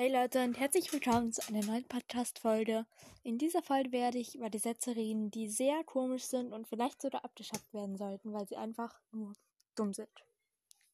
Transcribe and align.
Hey 0.00 0.12
Leute 0.12 0.44
und 0.44 0.56
herzlich 0.56 0.92
willkommen 0.92 1.32
zu 1.32 1.42
einer 1.48 1.66
neuen 1.66 1.82
Podcast-Folge. 1.82 2.86
In 3.24 3.36
dieser 3.36 3.64
Folge 3.64 3.90
werde 3.90 4.18
ich 4.18 4.36
über 4.36 4.48
die 4.48 4.60
Sätze 4.60 4.94
reden, 4.94 5.32
die 5.32 5.48
sehr 5.48 5.82
komisch 5.82 6.22
sind 6.22 6.52
und 6.52 6.68
vielleicht 6.68 7.02
sogar 7.02 7.24
abgeschafft 7.24 7.74
werden 7.74 7.96
sollten, 7.96 8.32
weil 8.32 8.46
sie 8.46 8.54
einfach 8.54 8.94
nur 9.10 9.32
dumm 9.74 9.92
sind. 9.92 10.08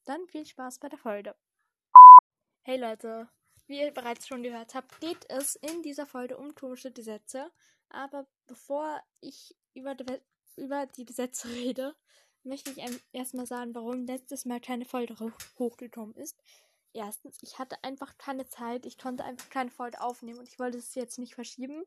Dann 0.07 0.27
viel 0.29 0.46
Spaß 0.46 0.79
bei 0.79 0.89
der 0.89 0.98
Folge. 0.98 1.35
Hey 2.62 2.79
Leute, 2.79 3.29
wie 3.67 3.79
ihr 3.79 3.91
bereits 3.91 4.27
schon 4.27 4.43
gehört 4.43 4.75
habt, 4.75 4.98
geht 5.01 5.27
es 5.29 5.57
in 5.57 5.82
dieser 5.82 6.07
Folge 6.07 6.39
um 6.39 6.55
komische 6.55 6.91
Gesetze. 6.91 7.52
Aber 7.91 8.27
bevor 8.46 9.02
ich 9.21 9.55
über 9.75 9.95
die, 9.95 10.07
über 10.57 10.86
die 10.86 11.05
Gesetze 11.05 11.50
rede, 11.50 11.95
möchte 12.43 12.71
ich 12.71 12.82
erstmal 13.12 13.45
sagen, 13.45 13.75
warum 13.75 14.07
letztes 14.07 14.46
Mal 14.46 14.62
keine 14.62 14.86
Folge 14.86 15.14
hochgekommen 15.59 16.14
ist 16.14 16.39
erstens, 16.95 17.39
ich 17.43 17.59
hatte 17.59 17.83
einfach 17.84 18.16
keine 18.19 18.47
Zeit, 18.47 18.87
ich 18.87 18.98
konnte 18.98 19.25
einfach 19.25 19.51
keine 19.51 19.71
Folge 19.71 20.01
aufnehmen 20.01 20.39
und 20.39 20.48
ich 20.48 20.59
wollte 20.59 20.79
es 20.79 20.95
jetzt 20.95 21.19
nicht 21.19 21.35
verschieben. 21.35 21.85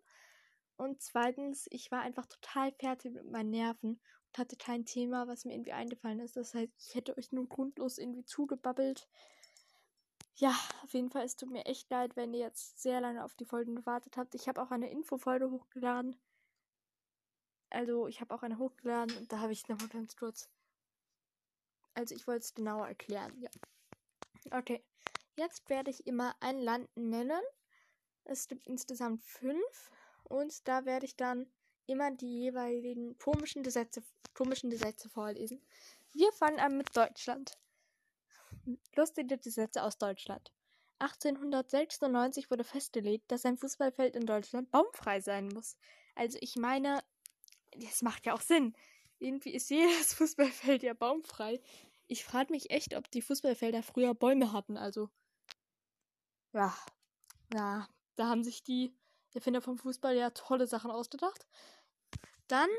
Und 0.77 1.01
zweitens, 1.01 1.67
ich 1.71 1.91
war 1.91 2.01
einfach 2.01 2.27
total 2.27 2.71
fertig 2.73 3.13
mit 3.13 3.29
meinen 3.31 3.49
Nerven 3.49 3.99
und 4.27 4.37
hatte 4.37 4.55
kein 4.57 4.85
Thema, 4.85 5.27
was 5.27 5.43
mir 5.45 5.53
irgendwie 5.53 5.73
eingefallen 5.73 6.19
ist. 6.19 6.37
Das 6.37 6.53
heißt, 6.53 6.71
ich 6.77 6.95
hätte 6.95 7.17
euch 7.17 7.31
nur 7.31 7.47
grundlos 7.49 7.97
irgendwie 7.97 8.25
zugebabbelt. 8.25 9.07
Ja, 10.35 10.55
auf 10.83 10.93
jeden 10.93 11.09
Fall, 11.09 11.25
es 11.25 11.35
tut 11.35 11.49
mir 11.49 11.65
echt 11.65 11.89
leid, 11.89 12.15
wenn 12.15 12.33
ihr 12.33 12.41
jetzt 12.41 12.79
sehr 12.79 13.01
lange 13.01 13.23
auf 13.25 13.33
die 13.33 13.45
Folgen 13.45 13.75
gewartet 13.75 14.17
habt. 14.17 14.35
Ich 14.35 14.47
habe 14.47 14.61
auch 14.61 14.69
eine 14.69 14.91
Infofolge 14.91 15.49
hochgeladen. 15.49 16.15
Also, 17.71 18.07
ich 18.07 18.21
habe 18.21 18.35
auch 18.35 18.43
eine 18.43 18.59
hochgeladen 18.59 19.17
und 19.17 19.31
da 19.31 19.39
habe 19.39 19.51
ich 19.51 19.67
nochmal 19.67 19.89
ganz 19.89 20.15
kurz. 20.15 20.47
Also, 21.95 22.13
ich 22.13 22.27
wollte 22.27 22.41
es 22.41 22.53
genauer 22.53 22.87
erklären, 22.87 23.33
ja. 23.41 23.49
Okay. 24.51 24.83
Jetzt 25.37 25.69
werde 25.69 25.91
ich 25.91 26.07
immer 26.07 26.35
ein 26.39 26.59
Land 26.59 26.89
nennen. 26.95 27.41
Es 28.23 28.47
gibt 28.47 28.67
insgesamt 28.67 29.23
fünf. 29.23 29.91
Und 30.23 30.67
da 30.67 30.85
werde 30.85 31.05
ich 31.05 31.15
dann 31.15 31.49
immer 31.85 32.11
die 32.11 32.41
jeweiligen 32.41 33.17
komischen 33.17 33.63
Gesetze, 33.63 34.03
komischen 34.33 34.69
Gesetze 34.69 35.09
vorlesen. 35.09 35.61
Wir 36.11 36.31
fangen 36.33 36.59
an 36.59 36.77
mit 36.77 36.95
Deutschland. 36.97 37.57
Lustige 38.95 39.37
Gesetze 39.37 39.83
aus 39.83 39.97
Deutschland. 39.97 40.51
1896 40.99 42.49
wurde 42.49 42.63
festgelegt, 42.63 43.31
dass 43.31 43.45
ein 43.45 43.57
Fußballfeld 43.57 44.15
in 44.15 44.25
Deutschland 44.25 44.71
baumfrei 44.71 45.21
sein 45.21 45.47
muss. 45.49 45.77
Also 46.15 46.39
ich 46.41 46.55
meine, 46.55 47.03
das 47.75 48.01
macht 48.01 48.25
ja 48.25 48.33
auch 48.33 48.41
Sinn. 48.41 48.75
Irgendwie 49.19 49.53
ist 49.53 49.69
jedes 49.69 50.13
Fußballfeld 50.15 50.83
ja 50.83 50.93
baumfrei. 50.93 51.61
Ich 52.07 52.23
frage 52.23 52.51
mich 52.51 52.71
echt, 52.71 52.95
ob 52.95 53.11
die 53.11 53.21
Fußballfelder 53.21 53.83
früher 53.83 54.15
Bäume 54.15 54.53
hatten. 54.53 54.77
Also, 54.77 55.09
ja, 56.53 56.73
ja, 57.53 57.87
da 58.15 58.27
haben 58.27 58.43
sich 58.43 58.63
die 58.63 58.95
Erfinder 59.33 59.61
vom 59.61 59.77
Fußball 59.77 60.15
ja 60.15 60.31
tolle 60.31 60.67
Sachen 60.67 60.91
ausgedacht. 60.91 61.47
Dann, 62.47 62.69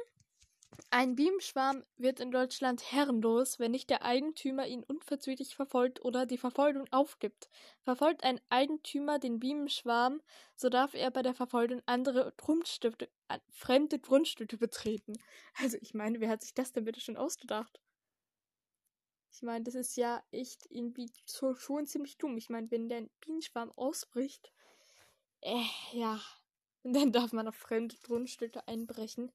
ein 0.91 1.17
Bienenschwarm 1.17 1.85
wird 1.97 2.21
in 2.21 2.31
Deutschland 2.31 2.93
herrenlos, 2.93 3.59
wenn 3.59 3.71
nicht 3.73 3.91
der 3.91 4.05
Eigentümer 4.05 4.67
ihn 4.67 4.85
unverzüglich 4.85 5.55
verfolgt 5.57 6.05
oder 6.05 6.27
die 6.27 6.39
Verfolgung 6.39 6.87
aufgibt. 6.93 7.49
Verfolgt 7.83 8.25
ein 8.25 8.41
Eigentümer 8.51 9.19
den 9.19 9.41
Bienenschwarm, 9.41 10.21
so 10.57 10.69
darf 10.69 10.95
er 10.95 11.11
bei 11.11 11.23
der 11.23 11.35
Verfolgung 11.35 11.83
andere 11.87 12.33
Grundstücke, 12.37 13.09
äh, 13.29 13.39
fremde 13.51 13.99
Grundstücke 13.99 14.57
betreten. 14.59 15.15
Also 15.61 15.79
ich 15.81 15.95
meine, 15.95 16.21
wer 16.21 16.29
hat 16.31 16.43
sich 16.43 16.55
das 16.55 16.73
denn 16.73 16.85
bitte 16.85 17.01
schon 17.01 17.17
ausgedacht? 17.17 17.81
Ich 19.39 19.43
meine, 19.43 19.63
das 19.63 19.77
ist 19.77 19.97
ja 19.97 20.21
echt 20.33 20.67
irgendwie 20.69 21.13
so, 21.25 21.55
schon 21.55 21.87
ziemlich 21.87 22.19
dumm. 22.19 22.37
Ich 22.37 22.51
meine, 22.51 22.69
wenn 22.73 22.89
der 22.89 23.03
Bienenschwarm 23.21 23.71
ausbricht, 23.77 24.53
äh, 25.43 25.63
ja, 25.93 26.21
und 26.83 26.93
dann 26.97 27.13
darf 27.13 27.33
man 27.33 27.47
auf 27.47 27.55
fremde 27.55 27.95
Grundstücke 28.03 28.67
einbrechen. 28.67 29.31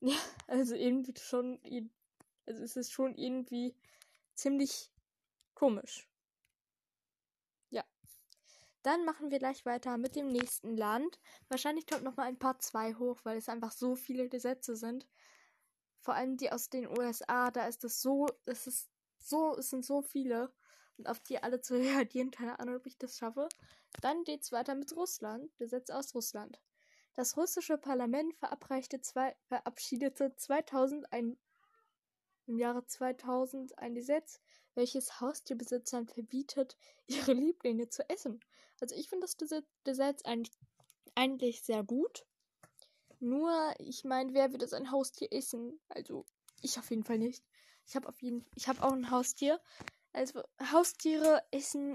Ja, 0.00 0.18
also 0.46 0.74
irgendwie 0.74 1.14
schon, 1.18 1.58
also 2.44 2.62
es 2.62 2.76
ist 2.76 2.92
schon 2.92 3.14
irgendwie 3.14 3.74
ziemlich 4.34 4.92
komisch. 5.54 6.06
Ja. 7.70 7.84
Dann 8.82 9.06
machen 9.06 9.30
wir 9.30 9.38
gleich 9.38 9.64
weiter 9.64 9.96
mit 9.96 10.16
dem 10.16 10.28
nächsten 10.28 10.76
Land. 10.76 11.18
Wahrscheinlich 11.48 11.86
kommt 11.86 12.02
noch 12.02 12.16
mal 12.16 12.26
ein 12.26 12.38
paar 12.38 12.58
zwei 12.58 12.92
hoch, 12.92 13.20
weil 13.22 13.38
es 13.38 13.48
einfach 13.48 13.72
so 13.72 13.94
viele 13.96 14.28
Gesetze 14.28 14.76
sind. 14.76 15.08
Vor 16.02 16.14
allem 16.14 16.36
die 16.36 16.52
aus 16.52 16.68
den 16.68 16.86
USA, 16.88 17.50
da 17.52 17.68
ist 17.68 17.84
das 17.84 18.02
so, 18.02 18.26
es 18.44 18.66
ist 18.66 18.91
so, 19.22 19.56
es 19.56 19.70
sind 19.70 19.84
so 19.84 20.02
viele. 20.02 20.52
Und 20.98 21.08
auf 21.08 21.20
die 21.20 21.42
alle 21.42 21.60
zu 21.60 21.74
reagieren, 22.04 22.30
keine 22.30 22.58
Ahnung, 22.60 22.76
ob 22.76 22.86
ich 22.86 22.98
das 22.98 23.18
schaffe. 23.18 23.48
Dann 24.00 24.24
geht's 24.24 24.52
weiter 24.52 24.74
mit 24.74 24.94
Russland. 24.94 25.56
Gesetz 25.58 25.90
aus 25.90 26.14
Russland. 26.14 26.60
Das 27.14 27.36
russische 27.36 27.76
Parlament 27.76 28.34
zwei, 29.02 29.36
verabschiedete 29.48 30.34
2000 30.34 31.12
ein, 31.12 31.38
im 32.46 32.58
Jahre 32.58 32.86
2000 32.86 33.78
ein 33.78 33.94
Gesetz, 33.94 34.40
welches 34.74 35.20
Haustierbesitzern 35.20 36.06
verbietet, 36.06 36.78
ihre 37.06 37.34
Lieblinge 37.34 37.88
zu 37.88 38.08
essen. 38.08 38.40
Also 38.80 38.94
ich 38.94 39.08
finde 39.08 39.26
das 39.26 39.36
Gesetz 39.84 40.22
eigentlich 41.14 41.62
sehr 41.62 41.84
gut. 41.84 42.24
Nur, 43.20 43.72
ich 43.78 44.04
meine, 44.04 44.34
wer 44.34 44.50
würde 44.50 44.66
sein 44.66 44.90
Haustier 44.90 45.28
essen? 45.32 45.78
Also, 45.88 46.26
ich 46.60 46.78
auf 46.78 46.90
jeden 46.90 47.04
Fall 47.04 47.18
nicht. 47.18 47.44
Ich 47.86 47.96
habe 47.96 48.08
auf 48.08 48.20
jeden 48.22 48.44
ich 48.54 48.68
habe 48.68 48.82
auch 48.82 48.92
ein 48.92 49.10
Haustier. 49.10 49.60
Also, 50.12 50.42
Haustiere 50.72 51.42
essen 51.50 51.94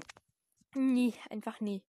nie, 0.73 1.13
einfach 1.29 1.59
nie. 1.61 1.83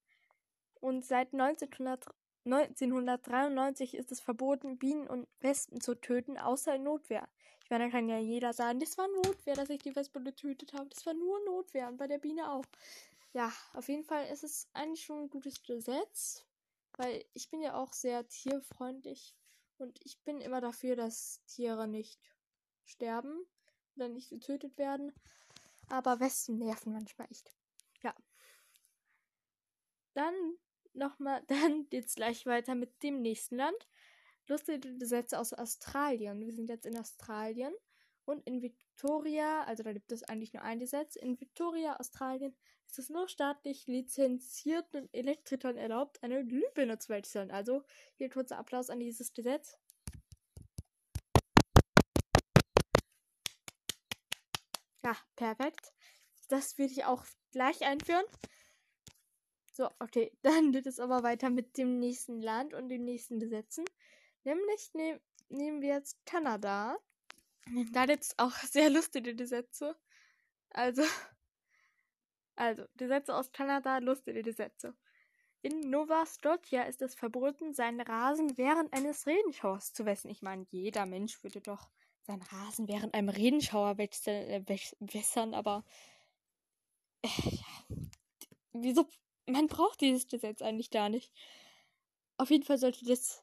Und 0.81 1.05
seit 1.05 1.33
1900, 1.33 2.05
1993 2.45 3.95
ist 3.95 4.13
es 4.13 4.21
verboten, 4.21 4.79
Bienen 4.79 5.07
und 5.07 5.27
Wespen 5.41 5.81
zu 5.81 5.95
töten, 5.95 6.39
außer 6.39 6.75
in 6.75 6.85
Notwehr. 6.85 7.29
Ich 7.65 7.71
meine, 7.71 7.85
da 7.85 7.91
kann 7.91 8.09
ja 8.09 8.19
jeder 8.19 8.53
sagen, 8.53 8.81
das 8.81 8.97
war 8.97 9.09
Notwehr, 9.09 9.55
dass 9.55 9.71
ich 9.71 9.83
die 9.83 9.95
Wespe 9.95 10.23
getötet 10.23 10.73
habe. 10.73 10.89
Das 10.89 11.05
war 11.05 11.15
nur 11.15 11.45
Notwehr 11.45 11.89
und 11.89 11.99
bei 11.99 12.07
der 12.07 12.19
Biene 12.19 12.51
auch. 12.51 12.65
Ja, 13.33 13.53
auf 13.75 13.89
jeden 13.89 14.05
Fall 14.05 14.27
ist 14.29 14.45
es 14.45 14.69
eigentlich 14.73 15.05
schon 15.05 15.25
ein 15.25 15.31
gutes 15.31 15.63
Gesetz. 15.63 16.47
Weil 16.97 17.25
ich 17.35 17.51
bin 17.51 17.61
ja 17.61 17.75
auch 17.75 17.93
sehr 17.93 18.27
tierfreundlich 18.29 19.37
und 19.77 20.01
ich 20.05 20.19
bin 20.25 20.41
immer 20.41 20.61
dafür, 20.61 20.97
dass 20.97 21.43
Tiere 21.47 21.87
nicht 21.87 22.19
sterben 22.85 23.47
oder 23.99 24.09
nicht 24.09 24.31
getötet 24.31 24.79
werden. 24.79 25.13
Aber 25.89 26.21
Wespen 26.21 26.59
nerven 26.59 26.93
manchmal 26.93 27.29
echt. 27.31 27.51
Ja. 28.03 28.15
Dann 30.15 30.35
nochmal, 30.93 31.43
dann 31.49 31.89
geht's 31.89 32.15
gleich 32.15 32.47
weiter 32.47 32.75
mit 32.75 33.03
dem 33.03 33.21
nächsten 33.21 33.57
Land. 33.57 33.89
Lustige 34.47 34.97
Gesetze 34.97 35.39
aus 35.39 35.53
Australien. 35.53 36.41
Wir 36.41 36.53
sind 36.53 36.71
jetzt 36.71 36.87
in 36.87 36.99
Australien. 36.99 37.75
Und 38.25 38.47
in 38.47 38.61
Victoria, 38.61 39.65
also 39.65 39.83
da 39.83 39.93
gibt 39.95 40.13
es 40.13 40.23
eigentlich 40.23 40.53
nur 40.53 40.63
ein 40.63 40.81
Gesetz, 40.81 41.17
in 41.17 41.41
Victoria, 41.41 41.97
Australien, 41.97 42.55
ist 42.87 42.99
es 42.99 43.09
nur 43.09 43.27
staatlich 43.27 43.87
lizenzierten 43.87 45.09
Elektrikern 45.15 45.79
erlaubt, 45.79 46.23
eine 46.23 46.45
Glühbirne 46.45 46.99
zu 46.99 47.09
wechseln. 47.11 47.51
Also 47.51 47.85
hier 48.17 48.29
kurzer 48.29 48.59
Applaus 48.59 48.91
an 48.91 49.01
dieses 49.01 49.33
Gesetz. 49.33 49.79
Ja, 55.09 55.17
perfekt. 55.37 55.95
Das 56.49 56.77
würde 56.77 56.93
ich 56.93 57.07
auch 57.07 57.25
gleich 57.51 57.83
einführen. 57.83 58.27
So, 59.73 59.89
okay, 60.01 60.31
dann 60.43 60.71
geht 60.71 60.87
es 60.87 61.01
aber 61.01 61.23
weiter 61.23 61.49
mit 61.49 61.79
dem 61.79 61.99
nächsten 61.99 62.43
Land 62.43 62.75
und 62.75 62.91
den 62.91 63.05
nächsten 63.05 63.41
Gesetzen. 63.41 63.87
Nämlich 64.45 64.93
ne 64.93 65.19
nehmen 65.49 65.81
wir 65.81 65.95
jetzt 65.95 66.19
Kanada. 66.27 66.99
Da 67.93 68.05
gibt 68.05 68.25
es 68.25 68.39
auch 68.39 68.53
sehr 68.71 68.91
lustige 68.91 69.35
Gesetze. 69.35 69.97
Also, 70.69 71.03
also, 72.57 72.85
Gesetze 72.97 73.35
aus 73.35 73.51
Kanada, 73.51 73.97
lustige 73.99 74.43
Gesetze. 74.43 74.95
In 75.63 75.89
Nova 75.89 76.27
Scotia 76.27 76.83
ist 76.83 77.01
es 77.01 77.15
verboten, 77.15 77.73
seinen 77.73 78.03
Rasen 78.03 78.59
während 78.59 78.93
eines 78.93 79.27
Regenschauers 79.27 79.95
zu 79.95 80.05
wässern. 80.05 80.31
Ich 80.31 80.43
meine, 80.43 80.67
jeder 80.71 81.07
Mensch 81.07 81.43
würde 81.43 81.63
doch 81.63 81.89
seinen 82.29 82.43
Rasen 82.43 82.89
während 82.89 83.15
einem 83.15 83.31
Regenschauer 83.31 83.99
äh, 83.99 84.63
wässern, 85.01 85.55
aber 85.55 85.85
äh, 87.23 87.29
wieso? 88.73 89.09
Man 89.47 89.67
braucht 89.67 90.03
dieses 90.03 90.29
Gesetz 90.29 90.61
eigentlich 90.61 90.91
gar 90.91 91.09
nicht. 91.09 91.33
Auf 92.37 92.51
jeden 92.51 92.65
Fall 92.65 92.79
sollte 92.79 93.05
das. 93.07 93.43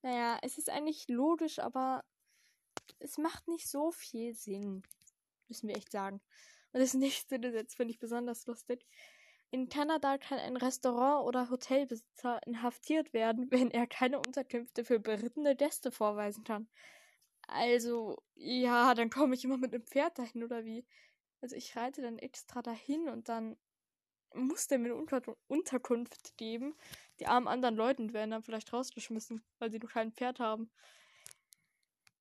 Naja, 0.00 0.38
es 0.42 0.56
ist 0.58 0.70
eigentlich 0.70 1.06
logisch, 1.08 1.58
aber 1.58 2.04
es 2.98 3.18
macht 3.18 3.46
nicht 3.48 3.68
so 3.68 3.92
viel 3.92 4.34
Sinn. 4.34 4.82
Müssen 5.48 5.68
wir 5.68 5.76
echt 5.76 5.92
sagen. 5.92 6.20
Und 6.72 6.80
das 6.80 6.94
nächste 6.94 7.38
Gesetz 7.38 7.74
finde 7.74 7.92
ich 7.92 7.98
besonders 7.98 8.46
lustig. 8.46 8.86
In 9.50 9.68
Kanada 9.68 10.16
kann 10.16 10.38
ein 10.38 10.56
Restaurant- 10.56 11.26
oder 11.26 11.50
Hotelbesitzer 11.50 12.40
inhaftiert 12.46 13.12
werden, 13.12 13.50
wenn 13.50 13.70
er 13.70 13.86
keine 13.86 14.18
Unterkünfte 14.18 14.84
für 14.84 14.98
berittene 14.98 15.54
Gäste 15.54 15.92
vorweisen 15.92 16.44
kann. 16.44 16.66
Also, 17.54 18.22
ja, 18.34 18.94
dann 18.94 19.10
komme 19.10 19.34
ich 19.34 19.44
immer 19.44 19.58
mit 19.58 19.74
einem 19.74 19.84
Pferd 19.84 20.18
dahin, 20.18 20.44
oder 20.44 20.64
wie? 20.64 20.84
Also, 21.40 21.56
ich 21.56 21.76
reite 21.76 22.02
dann 22.02 22.18
extra 22.18 22.62
dahin 22.62 23.08
und 23.08 23.28
dann 23.28 23.56
muss 24.34 24.66
dem 24.66 24.84
eine 24.84 24.94
Unter 24.94 25.22
Unterkunft 25.48 26.36
geben. 26.36 26.74
Die 27.20 27.26
armen 27.26 27.48
anderen 27.48 27.76
Leuten 27.76 28.12
werden 28.12 28.30
dann 28.30 28.42
vielleicht 28.42 28.72
rausgeschmissen, 28.72 29.44
weil 29.58 29.70
sie 29.70 29.78
noch 29.78 29.90
kein 29.90 30.12
Pferd 30.12 30.40
haben. 30.40 30.70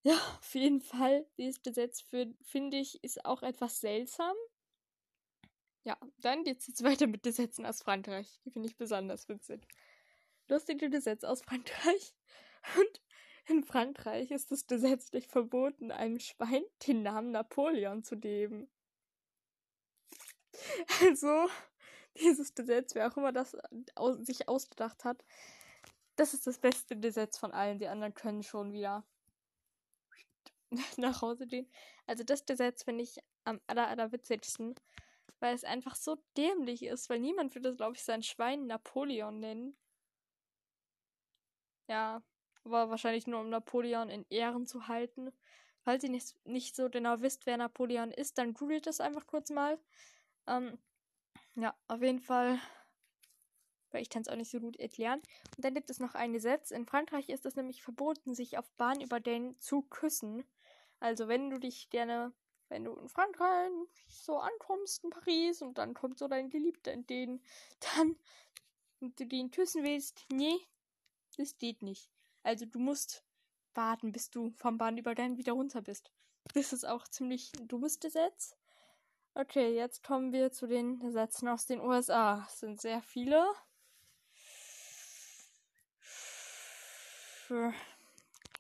Ja, 0.04 0.16
auf 0.40 0.56
jeden 0.56 0.82
Fall, 0.82 1.28
dieses 1.38 1.62
Gesetz 1.62 2.04
finde 2.42 2.78
ich, 2.78 3.04
ist 3.04 3.24
auch 3.24 3.44
etwas 3.44 3.80
seltsam. 3.82 4.36
Ja, 5.84 5.98
dann 6.18 6.44
geht 6.44 6.60
es 6.60 6.68
jetzt 6.68 6.84
weiter 6.84 7.08
mit 7.08 7.24
Gesetzen 7.24 7.66
aus 7.66 7.82
Frankreich. 7.82 8.40
Die 8.46 8.52
finde 8.52 8.68
ich 8.68 8.78
besonders 8.78 9.30
witzig. 9.30 9.68
Lustige 10.48 10.90
Gesetze 10.90 11.30
aus 11.30 11.42
Frankreich. 11.42 12.14
Und 12.78 13.02
in 13.52 13.64
Frankreich 13.64 14.32
ist 14.32 14.52
es 14.52 14.66
gesetzlich 14.66 15.28
verboten, 15.28 15.92
einem 15.92 16.20
Schwein 16.20 16.64
den 16.88 17.04
Namen 17.04 17.32
Napoleon 17.32 18.04
zu 18.04 18.18
geben. 18.18 18.70
Also, 21.02 21.48
dieses 22.18 22.56
Gesetz, 22.56 22.96
wer 22.96 23.12
auch 23.12 23.18
immer 23.18 23.32
das 23.32 23.58
aus, 23.96 24.18
sich 24.26 24.48
ausgedacht 24.48 25.04
hat, 25.04 25.24
das 26.16 26.34
ist 26.34 26.48
das 26.48 26.60
beste 26.60 26.98
Gesetz 26.98 27.38
von 27.38 27.52
allen. 27.52 27.80
Die 27.80 27.88
anderen 27.88 28.14
können 28.14 28.44
schon 28.44 28.72
wieder 28.74 29.06
nach 30.98 31.22
Hause 31.22 31.48
gehen. 31.48 31.70
Also 32.08 32.24
das 32.24 32.46
Gesetz 32.46 32.84
finde 32.84 33.04
ich 33.04 33.18
am 33.44 33.60
aller, 33.68 33.88
allerwitzigsten, 33.88 34.76
weil 35.40 35.56
es 35.56 35.64
einfach 35.64 35.96
so 35.96 36.18
dämlich 36.38 36.84
ist, 36.84 37.10
weil 37.10 37.20
niemand 37.20 37.56
würde, 37.56 37.76
glaube 37.76 37.96
ich, 37.96 38.04
sein 38.04 38.24
Schwein 38.24 38.68
Napoleon 38.68 39.40
nennen. 39.40 39.78
Ja, 41.88 42.24
aber 42.64 42.90
wahrscheinlich 42.90 43.28
nur 43.28 43.40
um 43.40 43.50
Napoleon 43.50 44.10
in 44.10 44.26
Ehren 44.30 44.66
zu 44.66 44.88
halten. 44.88 45.32
Falls 45.84 46.04
ihr 46.04 46.10
nicht, 46.10 46.36
nicht 46.46 46.76
so 46.76 46.90
genau 46.90 47.22
wisst, 47.22 47.46
wer 47.46 47.58
Napoleon 47.58 48.12
ist, 48.12 48.38
dann 48.38 48.54
googelt 48.54 48.86
das 48.86 49.02
einfach 49.02 49.26
kurz 49.26 49.50
mal. 49.50 49.80
Ähm, 50.48 50.78
ja, 51.56 51.76
auf 51.88 52.02
jeden 52.02 52.20
Fall, 52.20 52.60
weil 53.90 54.02
ich 54.02 54.10
kann 54.10 54.22
es 54.22 54.28
auch 54.28 54.36
nicht 54.36 54.52
so 54.52 54.60
gut 54.60 54.78
erklären. 54.78 55.22
Und 55.56 55.66
dann 55.66 55.74
gibt 55.74 55.90
es 55.90 56.00
noch 56.00 56.14
ein 56.14 56.34
Gesetz. 56.34 56.72
In 56.72 56.86
Frankreich 56.86 57.30
ist 57.30 57.46
es 57.46 57.56
nämlich 57.56 57.82
verboten, 57.82 58.36
sich 58.36 58.58
auf 58.58 58.70
Bahnübergängen 58.74 59.60
zu 59.60 59.82
küssen. 59.84 60.44
Also 61.00 61.28
wenn 61.28 61.50
du 61.50 61.60
dich 61.60 61.90
gerne, 61.90 62.32
wenn 62.70 62.84
du 62.84 62.94
in 62.94 63.10
Frankreich 63.10 63.72
so 64.08 64.38
ankommst 64.38 65.04
in 65.04 65.10
Paris 65.10 65.64
und 65.64 65.80
dann 65.80 65.96
kommt 65.96 66.20
so 66.20 66.28
dein 66.28 66.50
Geliebter 66.50 66.92
entgegen, 66.92 67.42
dann 67.98 68.16
und 69.00 69.20
du 69.20 69.26
den 69.26 69.50
küssen 69.50 69.84
willst, 69.84 70.26
nee, 70.32 70.60
das 71.38 71.58
geht 71.58 71.82
nicht. 71.82 72.12
Also 72.44 72.66
du 72.66 72.80
musst 72.80 73.24
warten, 73.74 74.12
bis 74.12 74.30
du 74.30 74.52
vom 74.52 74.78
Bahnübergang 74.78 75.38
wieder 75.38 75.54
runter 75.54 75.82
bist. 75.82 76.12
Das 76.54 76.74
ist 76.74 76.86
auch 76.86 77.08
ziemlich 77.08 77.52
ein 77.60 77.68
dummes 77.68 78.00
Gesetz. 78.00 78.56
Okay, 79.34 79.74
jetzt 79.76 80.04
kommen 80.04 80.34
wir 80.34 80.52
zu 80.52 80.68
den 80.68 81.00
Gesetzen 81.00 81.48
aus 81.48 81.66
den 81.66 81.80
USA. 81.80 82.46
Es 82.48 82.60
sind 82.60 82.82
sehr 82.82 83.02
viele. 83.02 83.46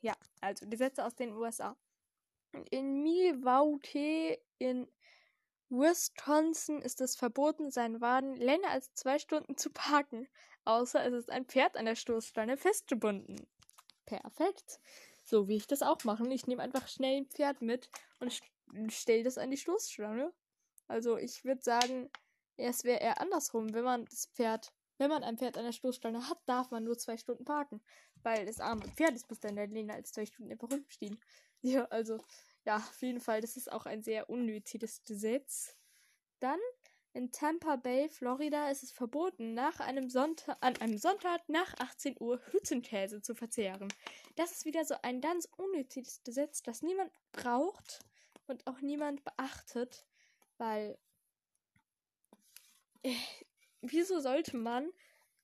Ja, 0.01 0.13
also 0.39 0.67
Gesetze 0.67 1.05
aus 1.05 1.15
den 1.15 1.33
USA. 1.33 1.75
In 2.69 3.03
Milwaukee 3.03 4.39
in 4.59 4.87
Wisconsin 5.69 6.81
ist 6.81 6.99
es 6.99 7.15
verboten, 7.15 7.71
seinen 7.71 8.01
Wagen 8.01 8.35
länger 8.35 8.69
als 8.69 8.93
zwei 8.93 9.19
Stunden 9.19 9.55
zu 9.57 9.69
parken, 9.69 10.27
außer 10.65 11.05
es 11.05 11.13
ist 11.13 11.31
ein 11.31 11.45
Pferd 11.45 11.77
an 11.77 11.85
der 11.85 11.95
Stoßstange 11.95 12.57
festgebunden. 12.57 13.47
Perfekt. 14.05 14.79
So 15.23 15.47
wie 15.47 15.55
ich 15.57 15.67
das 15.67 15.81
auch 15.81 16.03
mache. 16.03 16.27
Ich 16.33 16.47
nehme 16.47 16.61
einfach 16.63 16.87
schnell 16.87 17.17
ein 17.17 17.25
Pferd 17.27 17.61
mit 17.61 17.89
und 18.19 18.33
stelle 18.91 19.23
das 19.23 19.37
an 19.37 19.51
die 19.51 19.57
Stoßstange. 19.57 20.33
Also 20.87 21.17
ich 21.17 21.45
würde 21.45 21.61
sagen, 21.61 22.09
es 22.57 22.83
wäre 22.83 22.99
eher 22.99 23.21
andersrum. 23.21 23.73
Wenn 23.73 23.83
man 23.83 24.05
das 24.05 24.27
Pferd, 24.27 24.73
wenn 24.97 25.09
man 25.09 25.23
ein 25.23 25.37
Pferd 25.37 25.57
an 25.57 25.65
der 25.65 25.71
Stoßstange 25.71 26.27
hat, 26.29 26.39
darf 26.45 26.71
man 26.71 26.83
nur 26.83 26.97
zwei 26.97 27.17
Stunden 27.17 27.45
parken. 27.45 27.81
Weil 28.23 28.45
das 28.45 28.59
arme 28.59 28.87
Pferd 28.89 29.13
ist 29.15 29.27
bis 29.27 29.39
dann 29.39 29.55
länger 29.55 29.93
als 29.95 30.11
zwei 30.11 30.25
Stunden 30.25 30.51
einfach 30.51 30.71
rumstehen. 30.71 31.19
Ja, 31.63 31.85
also, 31.91 32.17
ja, 32.65 32.77
auf 32.77 32.99
jeden 33.03 33.19
Fall, 33.19 33.39
das 33.39 33.55
ist 33.55 33.71
auch 33.71 33.85
ein 33.85 34.01
sehr 34.01 34.31
unnötiges 34.31 35.03
Gesetz. 35.03 35.77
Dann 36.39 36.59
in 37.13 37.31
Tampa 37.31 37.75
Bay, 37.75 38.09
Florida, 38.09 38.69
ist 38.69 38.83
es 38.83 38.91
verboten, 38.91 39.53
nach 39.53 39.79
einem 39.79 40.09
Sonntag, 40.09 40.57
an 40.61 40.77
einem 40.77 40.97
Sonntag 40.97 41.47
nach 41.49 41.73
18 41.79 42.15
Uhr 42.19 42.39
Hüttenkäse 42.51 43.21
zu 43.21 43.35
verzehren. 43.35 43.93
Das 44.35 44.51
ist 44.51 44.65
wieder 44.65 44.85
so 44.85 44.95
ein 45.01 45.19
ganz 45.19 45.47
unnötiges 45.57 46.23
Gesetz, 46.23 46.63
das 46.63 46.81
niemand 46.81 47.11
braucht 47.31 47.99
und 48.47 48.65
auch 48.67 48.79
niemand 48.81 49.23
beachtet, 49.23 50.05
weil 50.57 50.97
äh, 53.03 53.13
wieso 53.81 54.19
sollte 54.19 54.55
man 54.55 54.89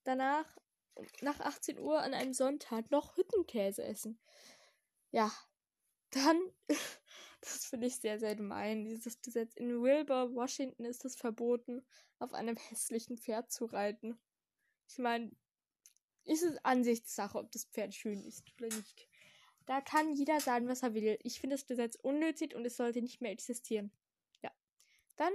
danach 0.04 0.56
nach 1.20 1.40
18 1.40 1.78
Uhr 1.78 2.00
an 2.00 2.14
einem 2.14 2.32
Sonntag 2.32 2.90
noch 2.90 3.16
Hüttenkäse 3.16 3.84
essen? 3.84 4.18
Ja, 5.10 5.30
dann 6.10 6.38
Das 7.40 7.66
finde 7.66 7.86
ich 7.86 7.96
sehr, 7.96 8.18
sehr 8.18 8.34
gemein, 8.34 8.84
dieses 8.84 9.20
Gesetz. 9.22 9.54
In 9.54 9.80
Wilbur, 9.80 10.34
Washington 10.34 10.84
ist 10.84 11.04
es 11.04 11.16
verboten, 11.16 11.84
auf 12.18 12.34
einem 12.34 12.56
hässlichen 12.56 13.16
Pferd 13.16 13.52
zu 13.52 13.66
reiten. 13.66 14.18
Ich 14.88 14.98
meine, 14.98 15.30
ist 16.24 16.42
es 16.42 16.62
Ansichtssache, 16.64 17.38
ob 17.38 17.50
das 17.52 17.64
Pferd 17.66 17.94
schön 17.94 18.24
ist 18.24 18.44
oder 18.54 18.74
nicht. 18.74 19.08
Da 19.66 19.80
kann 19.80 20.14
jeder 20.14 20.40
sagen, 20.40 20.66
was 20.68 20.82
er 20.82 20.94
will. 20.94 21.18
Ich 21.22 21.40
finde 21.40 21.56
das 21.56 21.66
Gesetz 21.66 21.96
unnötig 21.96 22.54
und 22.54 22.64
es 22.64 22.76
sollte 22.76 23.02
nicht 23.02 23.20
mehr 23.20 23.32
existieren. 23.32 23.92
Ja. 24.42 24.50
Dann 25.16 25.32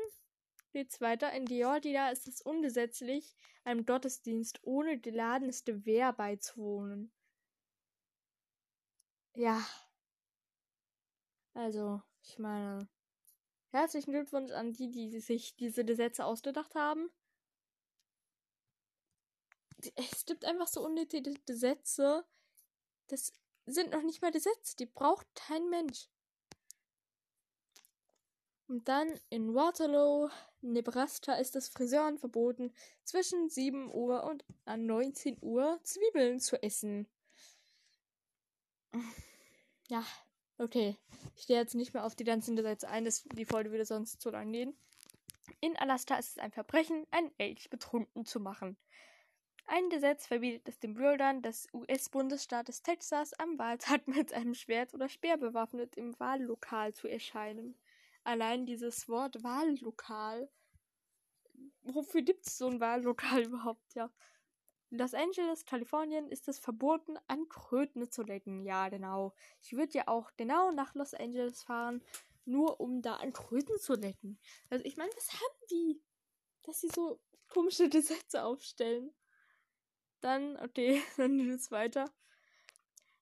geht's 0.71 1.01
weiter. 1.01 1.31
In 1.33 1.45
Georgia 1.45 2.09
ist 2.09 2.27
es 2.27 2.41
ungesetzlich, 2.41 3.35
einem 3.63 3.85
Gottesdienst 3.85 4.59
ohne 4.63 4.99
geladenes 4.99 5.63
Gewehr 5.63 6.11
beizuwohnen. 6.13 7.11
Ja, 9.35 9.65
also, 11.53 12.01
ich 12.21 12.39
meine, 12.39 12.87
herzlichen 13.69 14.11
Glückwunsch 14.11 14.51
an 14.51 14.73
die, 14.73 14.89
die 14.89 15.19
sich 15.19 15.55
diese 15.55 15.83
Gesetze 15.85 16.25
ausgedacht 16.25 16.75
haben. 16.75 17.09
Es 19.95 20.25
gibt 20.25 20.45
einfach 20.45 20.67
so 20.67 20.83
unnötige 20.83 21.33
Gesetze. 21.45 22.25
Das 23.07 23.33
sind 23.65 23.91
noch 23.91 24.01
nicht 24.01 24.21
mal 24.21 24.31
Gesetze, 24.31 24.75
die 24.77 24.85
braucht 24.85 25.27
kein 25.35 25.69
Mensch. 25.69 26.07
Und 28.67 28.87
dann 28.87 29.19
in 29.29 29.53
Waterloo, 29.53 30.29
Nebraska, 30.61 31.35
ist 31.35 31.55
das 31.55 31.67
Friseuren 31.67 32.17
verboten, 32.17 32.73
zwischen 33.03 33.49
7 33.49 33.93
Uhr 33.93 34.23
und 34.23 34.45
19 34.65 35.37
Uhr 35.41 35.79
Zwiebeln 35.83 36.39
zu 36.39 36.61
essen. 36.63 37.07
Ja, 39.89 40.05
Okay, 40.57 40.97
ich 41.35 41.43
stehe 41.43 41.59
jetzt 41.59 41.75
nicht 41.75 41.93
mehr 41.93 42.05
auf 42.05 42.15
die 42.15 42.23
ganzen 42.23 42.55
Gesetze 42.55 42.87
ein, 42.87 43.05
das, 43.05 43.23
die 43.23 43.45
Folge 43.45 43.71
würde 43.71 43.85
sonst 43.85 44.21
zu 44.21 44.29
lang 44.29 44.51
gehen. 44.51 44.75
In 45.61 45.75
Alaska 45.77 46.15
ist 46.15 46.31
es 46.31 46.37
ein 46.37 46.51
Verbrechen, 46.51 47.07
einen 47.11 47.31
Elch 47.37 47.69
betrunken 47.69 48.25
zu 48.25 48.39
machen. 48.39 48.77
Ein 49.65 49.89
Gesetz 49.89 50.27
verbietet 50.27 50.67
es 50.67 50.79
den 50.79 50.93
Bürgern 50.93 51.41
des 51.41 51.67
US-Bundesstaates 51.73 52.83
Texas 52.83 53.33
am 53.33 53.57
Wahltag 53.57 54.07
mit 54.07 54.33
einem 54.33 54.53
Schwert 54.53 54.93
oder 54.93 55.09
Speer 55.09 55.37
bewaffnet 55.37 55.95
im 55.95 56.19
Wahllokal 56.19 56.93
zu 56.93 57.07
erscheinen. 57.07 57.75
Allein 58.23 58.65
dieses 58.65 59.07
Wort 59.09 59.43
Wahllokal. 59.43 60.49
Wofür 61.83 62.21
gibt 62.21 62.45
es 62.45 62.57
so 62.57 62.67
ein 62.67 62.79
Wahllokal 62.79 63.43
überhaupt, 63.45 63.95
ja? 63.95 64.11
In 64.93 64.99
Los 64.99 65.15
Angeles, 65.15 65.65
Kalifornien 65.65 66.27
ist 66.27 66.47
es 66.47 66.59
verboten, 66.59 67.17
an 67.25 67.49
Kröten 67.49 68.11
zu 68.11 68.21
lecken. 68.21 68.63
Ja, 68.63 68.89
genau. 68.89 69.33
Ich 69.59 69.73
würde 69.73 69.97
ja 69.97 70.07
auch 70.07 70.29
genau 70.37 70.71
nach 70.71 70.93
Los 70.93 71.15
Angeles 71.15 71.63
fahren, 71.63 72.03
nur 72.45 72.79
um 72.79 73.01
da 73.01 73.15
an 73.15 73.33
Kröten 73.33 73.79
zu 73.79 73.95
lecken. 73.95 74.37
Also 74.69 74.85
ich 74.85 74.95
meine, 74.95 75.09
was 75.15 75.33
haben 75.33 75.67
die? 75.71 75.99
Dass 76.61 76.81
sie 76.81 76.89
so 76.89 77.19
komische 77.49 77.89
Gesetze 77.89 78.43
aufstellen. 78.43 79.11
Dann, 80.21 80.57
okay, 80.57 81.01
dann 81.17 81.39
geht 81.39 81.49
es 81.49 81.71
weiter. 81.71 82.05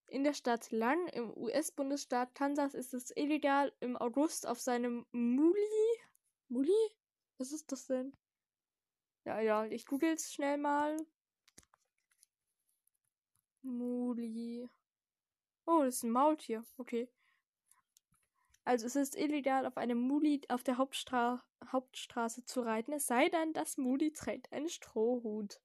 In 0.07 0.25
der 0.25 0.33
Stadt 0.33 0.71
Lang 0.71 1.07
im 1.07 1.31
US-Bundesstaat 1.37 2.35
Kansas 2.35 2.73
ist 2.73 2.93
es 2.93 3.15
illegal, 3.15 3.71
im 3.79 3.95
August 3.95 4.45
auf 4.45 4.59
seinem 4.59 5.05
Muli. 5.13 6.01
Muli? 6.49 6.91
Was 7.37 7.53
ist 7.53 7.71
das 7.71 7.87
denn? 7.87 8.11
Ja, 9.23 9.39
ja, 9.39 9.63
ich 9.67 9.85
google 9.85 10.11
es 10.11 10.33
schnell 10.33 10.57
mal. 10.57 10.97
Muli. 13.63 14.69
Oh, 15.65 15.83
das 15.83 15.97
ist 15.97 16.03
ein 16.03 16.11
Maultier. 16.11 16.63
Okay. 16.77 17.09
Also 18.63 18.85
es 18.85 18.95
ist 18.95 19.15
illegal, 19.15 19.65
auf 19.65 19.77
einem 19.77 19.99
Muli 19.99 20.41
auf 20.49 20.63
der 20.63 20.77
Hauptstra 20.77 21.43
Hauptstraße 21.71 22.43
zu 22.45 22.61
reiten, 22.61 22.93
es 22.93 23.07
sei 23.07 23.29
denn, 23.29 23.53
das 23.53 23.77
Muli 23.77 24.11
trägt 24.11 24.51
einen 24.51 24.69
Strohhut. 24.69 25.61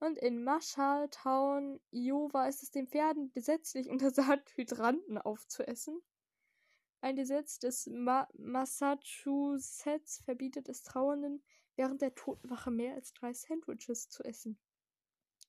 Und 0.00 0.18
in 0.18 0.44
Marshalltown, 0.44 1.80
Iowa, 1.90 2.46
ist 2.46 2.62
es 2.62 2.70
den 2.70 2.86
Pferden 2.86 3.32
gesetzlich 3.32 3.88
untersagt, 3.90 4.56
Hydranten 4.56 5.18
aufzuessen. 5.18 6.00
Ein 7.00 7.16
Gesetz 7.16 7.58
des 7.58 7.86
Ma 7.86 8.28
Massachusetts 8.34 10.20
verbietet 10.24 10.68
es 10.68 10.82
Trauernden, 10.82 11.42
während 11.76 12.02
der 12.02 12.14
Totenwache 12.14 12.70
mehr 12.70 12.94
als 12.94 13.12
drei 13.12 13.32
Sandwiches 13.32 14.08
zu 14.08 14.24
essen. 14.24 14.58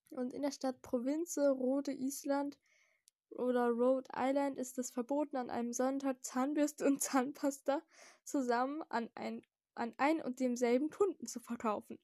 Und 0.10 0.34
in 0.34 0.42
der 0.42 0.52
Stadt 0.52 0.82
Province 0.82 1.50
Rhode 1.50 1.94
Island 1.94 2.58
oder 3.32 3.70
Rhode 3.70 4.10
Island 4.16 4.58
ist 4.58 4.78
es 4.80 4.92
verboten, 4.92 5.38
an 5.38 5.50
einem 5.50 5.74
Sonntag 5.74 6.24
Zahnbürste 6.24 6.86
und 6.86 7.02
Zahnpasta 7.02 7.82
zusammen 8.24 8.84
an 8.90 9.10
ein, 9.16 9.42
an 9.76 9.94
ein 9.98 10.22
und 10.22 10.40
demselben 10.40 10.90
Kunden 10.90 11.28
zu 11.28 11.40
verkaufen. 11.40 12.00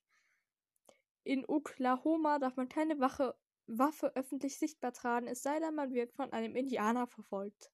In 1.24 1.46
Oklahoma 1.48 2.38
darf 2.38 2.56
man 2.56 2.70
keine 2.70 3.00
Wache, 3.00 3.36
Waffe 3.68 4.16
öffentlich 4.16 4.60
sichtbar 4.60 4.94
tragen, 4.94 5.28
es 5.28 5.42
sei 5.42 5.60
denn, 5.60 5.74
man 5.74 5.92
wird 5.92 6.14
von 6.14 6.32
einem 6.32 6.56
Indianer 6.56 7.08
verfolgt. 7.08 7.72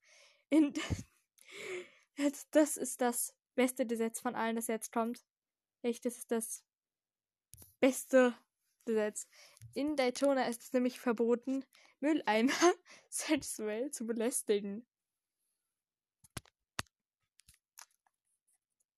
In, 0.50 0.74
das 2.52 2.78
ist 2.78 3.02
das 3.02 3.36
beste 3.56 3.86
Gesetz 3.86 4.22
von 4.22 4.36
allen, 4.36 4.56
das 4.56 4.68
jetzt 4.68 4.94
kommt. 4.94 5.26
Echt, 5.82 6.06
das 6.06 6.18
ist 6.18 6.32
das 6.32 6.64
beste 7.82 8.34
Gesetz. 8.86 9.28
In 9.74 9.96
Daytona 9.96 10.48
ist 10.48 10.64
es 10.64 10.74
nämlich 10.74 11.00
verboten, 11.00 11.66
Mülleimer 12.00 12.54
sexuell 13.10 13.92
zu 13.92 14.06
belästigen. 14.06 14.86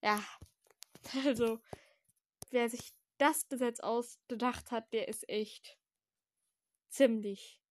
Ja, 0.02 0.22
also, 1.26 1.60
wer 2.52 2.70
sich 2.70 2.94
das 3.18 3.48
Gesetz 3.48 3.80
ausgedacht 3.80 4.72
hat, 4.72 4.92
der 4.94 5.08
ist 5.08 5.28
echt 5.30 5.78
ziemlich. 6.90 7.62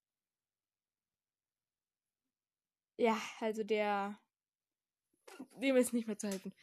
Ja, 2.96 3.20
also 3.40 3.64
der. 3.64 4.18
Dem 5.56 5.76
ist 5.76 5.92
nicht 5.92 6.06
mehr 6.06 6.18
zu 6.18 6.28
helfen. 6.28 6.54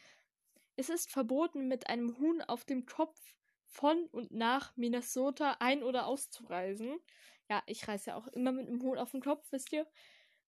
Es 0.76 0.88
ist 0.88 1.10
verboten, 1.10 1.68
mit 1.68 1.88
einem 1.88 2.16
Huhn 2.18 2.40
auf 2.42 2.64
dem 2.64 2.86
Kopf 2.86 3.20
von 3.70 4.06
und 4.06 4.32
nach 4.32 4.76
Minnesota 4.76 5.56
ein- 5.60 5.82
oder 5.82 6.06
auszureisen. 6.06 6.98
Ja, 7.48 7.62
ich 7.66 7.86
reise 7.88 8.10
ja 8.10 8.16
auch 8.16 8.26
immer 8.28 8.52
mit 8.52 8.68
einem 8.68 8.82
Huhn 8.82 8.98
auf 8.98 9.12
dem 9.12 9.20
Kopf, 9.20 9.46
wisst 9.50 9.72
ihr. 9.72 9.86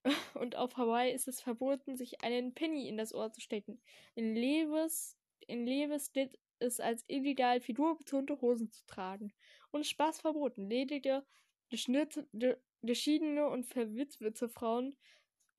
Und 0.34 0.56
auf 0.56 0.76
Hawaii 0.76 1.12
ist 1.12 1.28
es 1.28 1.40
verboten, 1.40 1.96
sich 1.96 2.22
einen 2.22 2.54
Penny 2.54 2.88
in 2.88 2.96
das 2.96 3.14
Ohr 3.14 3.32
zu 3.32 3.40
stecken. 3.40 3.80
In 4.14 4.34
Leves, 4.34 5.16
in 5.46 5.66
Leves 5.66 6.06
steht 6.06 6.38
es 6.58 6.80
als 6.80 7.04
illegal, 7.06 7.60
figurbetonte 7.60 8.40
Hosen 8.40 8.70
zu 8.70 8.84
tragen. 8.86 9.32
Und 9.70 9.86
Spaß 9.86 10.20
verboten. 10.20 10.68
Ledige, 10.68 11.24
geschiedene 11.70 13.48
und 13.48 13.64
verwitwete 13.64 14.48
Frauen 14.48 14.96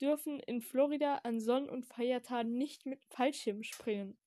dürfen 0.02 0.40
in 0.42 0.62
Florida 0.62 1.22
an 1.24 1.40
Sonn- 1.40 1.70
und 1.70 1.86
Feiertagen 1.86 2.58
nicht 2.58 2.86
mit 2.86 3.04
Fallschirm 3.06 3.64
springen. 3.64 4.18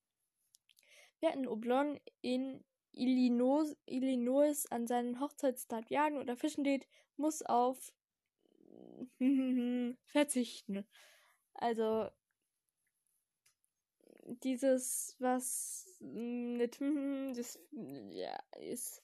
Wer 1.19 1.33
in 1.33 1.47
Oblong 1.47 1.99
in 2.21 2.63
Illinois, 2.97 3.75
Illinois 3.85 4.65
an 4.69 4.87
seinen 4.87 5.19
Hochzeitstag 5.19 5.89
jagen 5.91 6.17
oder 6.17 6.35
fischen 6.35 6.63
geht, 6.63 6.87
muss 7.15 7.41
auf 7.41 7.93
verzichten. 10.05 10.85
Also 11.53 12.09
dieses, 14.43 15.15
was 15.19 15.85
mit 15.99 16.79
das 17.35 17.59
ja, 18.09 18.37
ist 18.59 19.01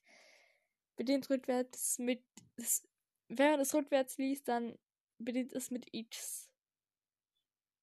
bedient 0.96 1.30
rückwärts 1.30 1.98
mit 2.00 2.24
das, 2.58 2.88
wenn 3.30 3.52
man 3.52 3.60
es 3.62 3.74
rückwärts 3.74 4.18
liest, 4.18 4.48
dann 4.48 4.78
bedient 5.18 5.54
es 5.54 5.72
mit 5.72 5.88
X. 5.92 6.50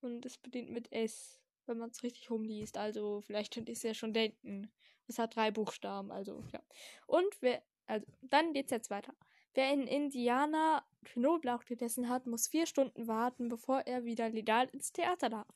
Und 0.00 0.24
es 0.24 0.38
bedient 0.38 0.70
mit 0.70 0.92
S, 0.92 1.40
wenn 1.70 1.78
man 1.78 1.90
es 1.90 2.02
richtig 2.02 2.30
rumliest. 2.30 2.76
Also 2.76 3.22
vielleicht 3.22 3.54
könnte 3.54 3.72
ich 3.72 3.78
es 3.78 3.84
ja 3.84 3.94
schon 3.94 4.12
denken. 4.12 4.70
Es 5.06 5.18
hat 5.18 5.34
drei 5.34 5.50
Buchstaben, 5.50 6.10
also 6.12 6.44
ja. 6.52 6.60
Und 7.06 7.34
wer, 7.40 7.62
also 7.86 8.06
dann 8.20 8.52
geht's 8.52 8.70
jetzt 8.70 8.90
weiter. 8.90 9.14
Wer 9.54 9.72
in 9.72 9.86
Indiana 9.86 10.84
Knoblauch 11.04 11.64
gegessen 11.64 12.08
hat, 12.08 12.26
muss 12.26 12.48
vier 12.48 12.66
Stunden 12.66 13.08
warten, 13.08 13.48
bevor 13.48 13.80
er 13.80 14.04
wieder 14.04 14.28
legal 14.28 14.68
ins 14.72 14.92
Theater 14.92 15.30
darf. 15.30 15.48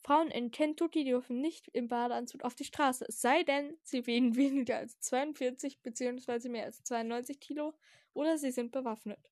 Frauen 0.00 0.30
in 0.30 0.50
Kentucky 0.50 1.04
dürfen 1.04 1.40
nicht 1.40 1.68
im 1.68 1.88
Badeanzug 1.88 2.42
auf 2.42 2.54
die 2.54 2.64
Straße, 2.64 3.06
es 3.08 3.22
sei 3.22 3.42
denn, 3.42 3.78
sie 3.82 4.06
wiegen 4.06 4.36
weniger 4.36 4.76
als 4.76 5.00
42 5.00 5.80
bzw. 5.80 6.50
mehr 6.50 6.64
als 6.64 6.82
92 6.82 7.40
Kilo 7.40 7.72
oder 8.12 8.36
sie 8.36 8.50
sind 8.50 8.72
bewaffnet. 8.72 9.30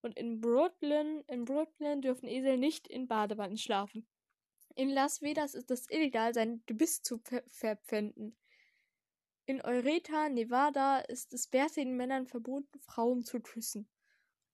Und 0.00 0.16
in 0.16 0.40
Brooklyn, 0.40 1.24
in 1.28 1.44
Brooklyn 1.44 2.00
dürfen 2.00 2.28
Esel 2.28 2.56
nicht 2.56 2.88
in 2.88 3.06
Badewannen 3.06 3.58
schlafen. 3.58 4.06
In 4.76 4.90
Las 4.90 5.22
Vegas 5.22 5.54
ist 5.54 5.70
es 5.70 5.88
illegal, 5.88 6.34
sein 6.34 6.62
Gebiss 6.66 7.00
zu 7.02 7.18
ver 7.18 7.44
verpfänden. 7.46 8.36
In 9.46 9.60
Eureka, 9.60 10.28
Nevada 10.28 10.98
ist 10.98 11.32
es 11.32 11.46
bärtigen 11.46 11.96
Männern 11.96 12.26
verboten, 12.26 12.80
Frauen 12.80 13.22
zu 13.22 13.40
küssen. 13.40 13.88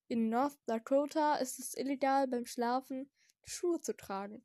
In 0.08 0.28
North 0.28 0.58
Dakota 0.66 1.36
ist 1.36 1.58
es 1.58 1.74
illegal, 1.74 2.26
beim 2.26 2.44
Schlafen 2.44 3.08
Schuhe 3.44 3.80
zu 3.80 3.96
tragen. 3.96 4.44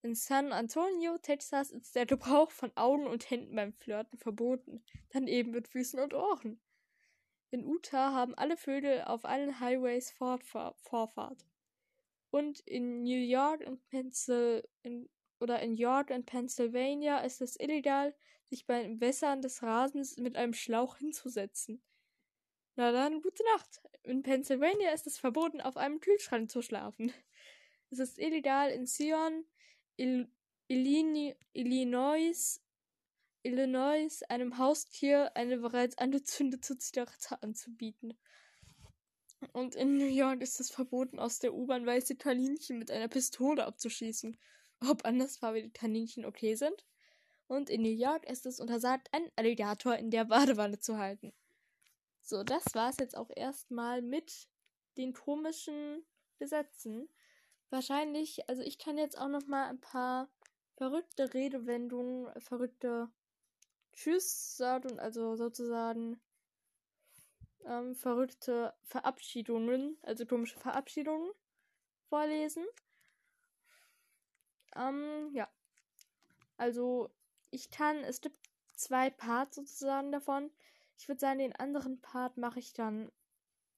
In 0.00 0.16
San 0.16 0.52
Antonio, 0.52 1.18
Texas, 1.18 1.70
ist 1.70 1.94
der 1.94 2.06
Gebrauch 2.06 2.50
von 2.50 2.76
Augen 2.76 3.06
und 3.06 3.30
Händen 3.30 3.54
beim 3.54 3.74
Flirten 3.74 4.18
verboten, 4.18 4.82
dann 5.10 5.28
eben 5.28 5.52
mit 5.52 5.68
Füßen 5.68 6.00
und 6.00 6.14
Ohren. 6.14 6.60
In 7.50 7.64
Utah 7.64 8.12
haben 8.12 8.34
alle 8.34 8.56
Vögel 8.56 9.02
auf 9.02 9.24
allen 9.24 9.60
Highways 9.60 10.10
Vorfahrt. 10.10 11.46
Und 12.32 12.60
in 12.60 13.02
New 13.02 13.20
York 13.20 13.60
und 13.66 13.86
Pencil 13.88 14.66
in, 14.82 15.10
oder 15.38 15.60
in 15.60 15.74
York 15.74 16.08
und 16.08 16.24
Pennsylvania 16.24 17.18
ist 17.18 17.42
es 17.42 17.60
illegal, 17.60 18.14
sich 18.48 18.64
beim 18.64 19.00
Wässern 19.02 19.42
des 19.42 19.62
Rasens 19.62 20.16
mit 20.16 20.36
einem 20.36 20.54
Schlauch 20.54 20.96
hinzusetzen. 20.96 21.82
Na 22.74 22.90
dann, 22.90 23.20
gute 23.20 23.42
Nacht. 23.54 23.82
In 24.02 24.22
Pennsylvania 24.22 24.92
ist 24.92 25.06
es 25.06 25.18
verboten, 25.18 25.60
auf 25.60 25.76
einem 25.76 26.00
Kühlschrank 26.00 26.50
zu 26.50 26.62
schlafen. 26.62 27.12
Es 27.90 27.98
ist 27.98 28.18
illegal, 28.18 28.70
in 28.70 28.86
Sion, 28.86 29.44
Il 29.98 30.26
Illinois, 30.68 32.62
Illinois 33.42 34.22
einem 34.30 34.56
Haustier 34.56 35.36
eine 35.36 35.58
bereits 35.58 35.98
angezündete 35.98 36.78
Zigarette 36.78 37.42
anzubieten. 37.42 38.16
Und 39.52 39.74
in 39.74 39.98
New 39.98 40.06
York 40.06 40.40
ist 40.42 40.60
es 40.60 40.70
verboten, 40.70 41.18
aus 41.18 41.38
der 41.38 41.54
U-Bahn 41.54 41.86
weiße 41.86 42.16
Kaninchen 42.16 42.78
mit 42.78 42.90
einer 42.90 43.08
Pistole 43.08 43.64
abzuschießen. 43.66 44.38
Ob 44.88 45.04
andersfarbige 45.04 45.70
Kaninchen 45.70 46.24
okay 46.24 46.54
sind? 46.54 46.84
und 47.52 47.68
in 47.68 47.82
New 47.82 47.88
York 47.88 48.28
ist 48.30 48.46
es 48.46 48.60
untersagt, 48.60 49.12
einen 49.12 49.30
Alligator 49.36 49.94
in 49.96 50.10
der 50.10 50.24
Badewanne 50.24 50.78
zu 50.78 50.96
halten. 50.96 51.32
So, 52.22 52.42
das 52.42 52.64
war 52.72 52.88
es 52.88 52.96
jetzt 52.98 53.16
auch 53.16 53.30
erstmal 53.34 54.00
mit 54.00 54.48
den 54.96 55.12
komischen 55.12 56.02
Gesetzen. 56.38 57.08
Wahrscheinlich, 57.68 58.48
also 58.48 58.62
ich 58.62 58.78
kann 58.78 58.96
jetzt 58.96 59.18
auch 59.18 59.28
noch 59.28 59.46
mal 59.46 59.68
ein 59.68 59.80
paar 59.80 60.30
verrückte 60.76 61.34
Redewendungen, 61.34 62.32
verrückte 62.40 63.10
Tschüss 63.92 64.56
sagen, 64.56 64.98
also 64.98 65.36
sozusagen 65.36 66.20
ähm, 67.66 67.94
verrückte 67.94 68.74
Verabschiedungen, 68.82 69.96
also 70.02 70.26
komische 70.26 70.58
Verabschiedungen 70.58 71.30
vorlesen. 72.08 72.64
Ähm, 74.76 75.30
ja. 75.32 75.48
Also 76.56 77.10
ich 77.50 77.70
kann, 77.70 77.96
es 78.04 78.20
gibt 78.20 78.38
zwei 78.74 79.10
Parts 79.10 79.56
sozusagen 79.56 80.12
davon. 80.12 80.50
Ich 80.98 81.08
würde 81.08 81.20
sagen, 81.20 81.38
den 81.38 81.56
anderen 81.56 82.00
Part 82.00 82.36
mache 82.36 82.58
ich 82.58 82.72
dann 82.72 83.10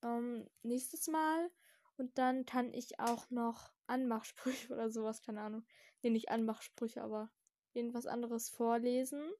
ähm, 0.02 0.48
nächstes 0.62 1.08
Mal. 1.08 1.50
Und 1.96 2.18
dann 2.18 2.44
kann 2.44 2.72
ich 2.72 2.98
auch 3.00 3.30
noch 3.30 3.72
Anmachsprüche 3.86 4.72
oder 4.72 4.90
sowas, 4.90 5.22
keine 5.22 5.40
Ahnung. 5.42 5.64
Nee, 6.02 6.10
nicht 6.10 6.28
Anmachsprüche, 6.30 7.02
aber 7.02 7.30
irgendwas 7.72 8.06
anderes 8.06 8.48
vorlesen. 8.48 9.32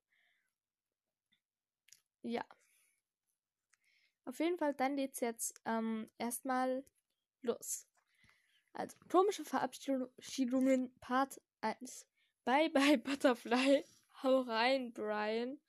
Ja. 2.22 2.44
Auf 4.26 4.38
jeden 4.38 4.58
Fall, 4.58 4.74
dann 4.74 4.96
geht's 4.96 5.20
jetzt 5.20 5.60
ähm, 5.64 6.10
erstmal 6.18 6.84
los. 7.42 7.86
Also, 8.72 8.96
komische 9.08 9.44
Verabschiedungen 9.44 10.92
Part 11.00 11.40
1. 11.60 12.06
Bye 12.44 12.70
bye 12.70 12.98
Butterfly. 12.98 13.84
Hau 14.22 14.40
rein, 14.40 14.92
Brian. 14.92 15.60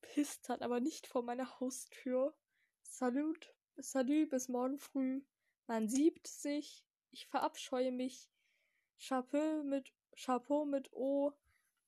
Pisst 0.00 0.48
hat 0.48 0.62
aber 0.62 0.80
nicht 0.80 1.06
vor 1.06 1.22
meiner 1.22 1.60
Haustür. 1.60 2.34
Salut, 2.82 3.54
salut, 3.76 4.30
bis 4.30 4.48
morgen 4.48 4.78
früh. 4.78 5.22
Man 5.66 5.88
siebt 5.88 6.26
sich. 6.26 6.84
Ich 7.12 7.26
verabscheue 7.26 7.92
mich. 7.92 8.30
Chapeau 8.98 9.62
mit, 9.62 9.92
Chapeau 10.16 10.64
mit 10.64 10.92
O. 10.92 11.32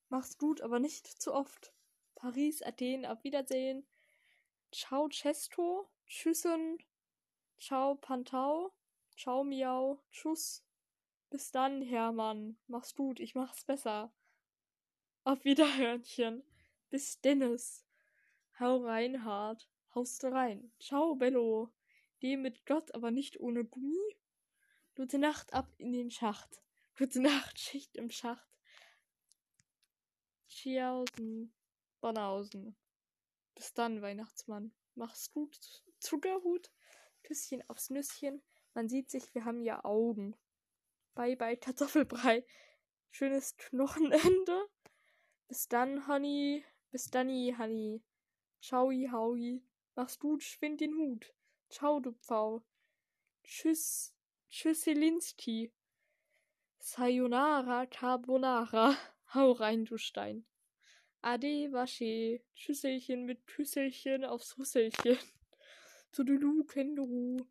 Mach's 0.09 0.39
gut, 0.39 0.61
aber 0.61 0.79
nicht 0.79 1.07
zu 1.07 1.33
oft. 1.33 1.73
Paris, 2.15 2.63
Athen, 2.63 3.07
auf 3.07 3.25
Wiedersehen. 3.25 3.87
Ciao, 4.71 5.09
Cesto. 5.11 5.89
Tschüssen. 6.07 6.79
Ciao, 7.59 7.95
Pantau. 7.97 8.73
Ciao, 9.17 9.45
Miau. 9.45 10.03
Tschüss. 10.11 10.65
Bis 11.31 11.51
dann, 11.51 11.83
Hermann. 11.83 12.57
Mach's 12.67 12.95
gut, 12.95 13.21
ich 13.21 13.35
mach's 13.35 13.65
besser. 13.65 14.13
Auf 15.25 15.45
Wiederhörnchen. 15.45 16.45
Bis 16.91 17.21
Dennis. 17.21 17.85
Hau 18.61 18.85
rein, 18.85 19.25
Hart. 19.25 19.69
Haust 19.95 20.25
rein. 20.25 20.73
Ciao, 20.79 21.15
Bello. 21.15 21.73
Geh 22.21 22.37
mit 22.37 22.67
Gott, 22.67 22.95
aber 22.95 23.11
nicht 23.11 23.41
ohne 23.41 23.65
Gummi. 23.65 24.17
Gute 24.97 25.19
Nacht 25.19 25.53
ab 25.53 25.73
in 25.79 25.93
den 25.93 26.11
Schacht. 26.11 26.63
Gute 26.97 27.21
Nacht, 27.21 27.59
Schicht 27.59 27.97
im 27.97 28.11
Schacht. 28.11 28.49
Tschaußen. 30.49 31.53
Bonhausen. 32.01 32.77
Bis 33.55 33.75
dann, 33.75 34.03
Weihnachtsmann. 34.03 34.73
Mach's 34.95 35.33
gut. 35.33 35.84
Zuckerhut. 36.05 36.71
Küsschen 37.23 37.63
aufs 37.69 37.91
Nüsschen. 37.91 38.43
Man 38.75 38.89
sieht 38.89 39.11
sich, 39.11 39.35
wir 39.35 39.45
haben 39.45 39.63
ja 39.63 39.85
Augen. 39.85 40.37
Bye 41.15 41.37
bye 41.37 41.57
Kartoffelbrei. 41.57 42.45
Schönes 43.11 43.57
Knochenende. 43.57 44.69
Bis 45.49 45.69
dann, 45.69 46.07
Honey. 46.07 46.65
Bis 46.91 47.11
dann, 47.11 47.29
Honey. 47.59 48.03
Ciao, 48.61 48.91
Howie. 48.91 49.63
Mach's 49.95 50.19
gut, 50.19 50.43
schwind 50.43 50.81
den 50.81 50.95
Hut. 50.97 51.33
Ciao, 51.71 52.01
du 52.01 52.13
Pfau. 52.13 52.65
Tschüss. 53.45 54.15
Tschüsselinski. 54.51 55.73
Sayonara 56.79 57.87
Carbonara. 57.87 58.97
Hau 59.35 59.53
rein, 59.53 59.85
du 59.85 59.97
Stein. 59.97 60.47
Ade, 61.23 61.73
wasche. 61.73 62.43
Schüsselchen 62.55 63.25
mit 63.25 63.47
Küsselchen 63.47 64.25
aufs 64.25 64.59
Rüsselchen. 64.59 65.19
Tudulu, 66.15 66.65
Känguru. 66.65 67.45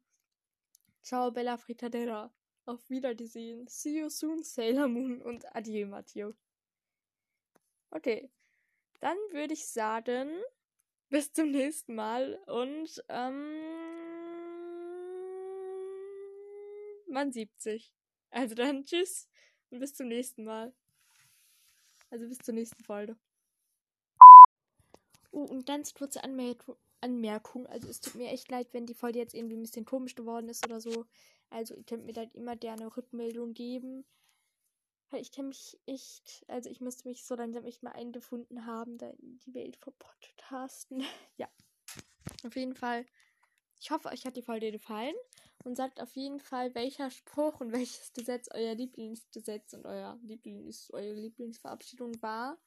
Ciao, 1.02 1.32
Bella 1.32 1.58
Fritadella. 1.58 2.34
Auf 2.66 2.90
Wiedersehen. 2.90 3.68
See 3.68 4.00
you 4.00 4.10
soon, 4.10 4.42
Sailor 4.42 4.88
Moon 4.88 5.22
und 5.22 5.54
adieu, 5.54 5.86
Matteo. 5.86 6.34
Okay. 7.92 8.32
Dann 9.02 9.18
würde 9.32 9.54
ich 9.54 9.68
sagen, 9.68 10.32
bis 11.10 11.34
zum 11.34 11.52
nächsten 11.52 11.94
Mal 11.94 12.36
und 12.48 13.04
ähm, 13.10 13.60
man 17.10 17.34
sieht 17.34 17.60
sich. 17.60 17.94
Also 18.30 18.56
dann 18.56 18.86
tschüss 18.86 19.28
und 19.72 19.80
bis 19.80 19.94
zum 19.94 20.08
nächsten 20.08 20.46
Mal. 20.46 20.74
Also 22.10 22.30
bis 22.30 22.38
zur 22.38 22.54
nächsten 22.54 22.82
Folge. 22.82 23.18
Oh, 25.32 25.44
und 25.44 25.66
ganz 25.66 25.94
kurze 25.94 26.24
Anmerkung. 26.24 26.78
Anmerkung. 27.04 27.68
Also 27.68 27.90
es 27.90 28.00
tut 28.00 28.16
mir 28.16 28.30
echt 28.30 28.50
leid, 28.50 28.70
wenn 28.72 28.86
die 28.86 28.94
Folge 28.94 29.20
jetzt 29.20 29.34
irgendwie 29.34 29.58
ein 29.58 29.62
bisschen 29.62 29.86
komisch 29.86 30.16
geworden 30.16 30.50
ist 30.50 30.66
oder 30.66 30.80
so. 30.80 31.06
Also 31.50 31.76
ihr 31.76 31.84
könnt 31.84 32.06
mir 32.06 32.14
dann 32.14 32.32
immer 32.32 32.56
gerne 32.56 32.96
Rückmeldung 32.96 33.54
geben. 33.54 34.06
Weil 35.10 35.22
ich 35.22 35.32
kann 35.32 35.50
mich 35.50 35.80
echt, 35.86 36.44
also 36.48 36.70
ich 36.70 36.82
müsste 36.82 37.08
mich 37.08 37.24
so 37.24 37.36
langsam 37.36 37.66
echt 37.66 37.84
mal 37.84 37.92
eingefunden 37.92 38.66
haben, 38.66 38.98
da 38.98 39.10
in 39.10 39.38
die 39.46 39.54
Welt 39.54 39.78
von 39.78 39.94
Podcasten. 40.00 41.04
ja. 41.38 41.48
Auf 42.44 42.56
jeden 42.56 42.74
Fall. 42.74 43.06
Ich 43.80 43.92
hoffe, 43.92 44.10
euch 44.10 44.26
hat 44.26 44.38
die 44.38 44.42
Folge 44.42 44.72
gefallen. 44.72 45.14
Und 45.66 45.76
sagt 45.76 46.02
auf 46.02 46.16
jeden 46.16 46.40
Fall, 46.40 46.74
welcher 46.76 47.12
Spruch 47.12 47.62
und 47.62 47.72
welches 47.72 48.12
Gesetz 48.14 48.50
euer 48.52 48.76
Lieblingsgesetz 48.76 49.74
und 49.74 49.86
euer 49.86 50.18
Lieblings, 50.24 50.90
eure 50.92 51.14
Lieblingsverabschiedung 51.14 52.22
war. 52.22 52.58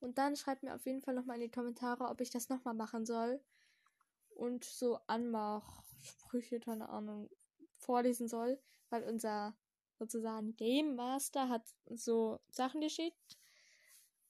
Und 0.00 0.18
dann 0.18 0.36
schreibt 0.36 0.62
mir 0.62 0.74
auf 0.74 0.84
jeden 0.84 1.00
Fall 1.00 1.14
nochmal 1.14 1.36
in 1.36 1.42
die 1.42 1.50
Kommentare, 1.50 2.04
ob 2.04 2.20
ich 2.20 2.30
das 2.30 2.50
nochmal 2.50 2.74
machen 2.74 3.06
soll. 3.06 3.40
Und 4.34 4.64
so 4.64 4.98
Anmachsprüche, 5.06 6.60
keine 6.60 6.88
Ahnung, 6.88 7.30
vorlesen 7.78 8.28
soll, 8.28 8.60
weil 8.90 9.04
unser 9.04 9.56
sozusagen 9.98 10.56
Game 10.56 10.96
Master 10.96 11.48
hat 11.48 11.62
so 11.86 12.40
Sachen 12.50 12.80
geschickt. 12.80 13.38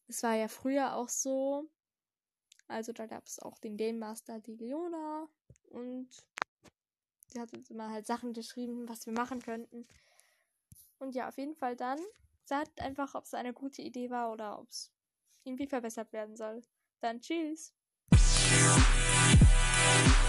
Es 0.06 0.22
war 0.22 0.34
ja 0.34 0.48
früher 0.48 0.94
auch 0.96 1.08
so. 1.08 1.68
Also 2.68 2.92
da 2.92 3.06
gab 3.06 3.26
es 3.26 3.38
auch 3.38 3.58
den 3.58 3.76
Game 3.76 3.98
Master, 3.98 4.40
die 4.40 4.56
Leona. 4.56 5.28
Und 5.70 6.08
sie 7.28 7.40
hat 7.40 7.52
uns 7.52 7.70
immer 7.70 7.90
halt 7.90 8.06
Sachen 8.06 8.32
geschrieben, 8.32 8.88
was 8.88 9.06
wir 9.06 9.12
machen 9.12 9.40
könnten. 9.40 9.86
Und 10.98 11.14
ja, 11.14 11.28
auf 11.28 11.38
jeden 11.38 11.56
Fall 11.56 11.76
dann 11.76 11.98
sagt 12.44 12.80
einfach, 12.80 13.14
ob 13.14 13.24
es 13.24 13.34
eine 13.34 13.52
gute 13.52 13.82
Idee 13.82 14.10
war 14.10 14.32
oder 14.32 14.58
ob 14.58 14.68
es 14.68 14.92
irgendwie 15.44 15.66
verbessert 15.66 16.12
werden 16.12 16.36
soll. 16.36 16.62
Dann 17.00 17.20
tschüss. 17.20 17.74
Bye. 19.94 20.23